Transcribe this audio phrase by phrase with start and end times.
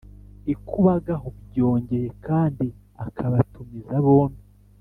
[0.53, 2.67] ikuba gahu byongeye kandi
[3.05, 4.43] akabatumiza bombi